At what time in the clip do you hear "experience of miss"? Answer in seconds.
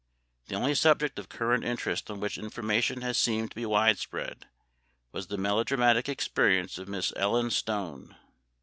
6.09-7.13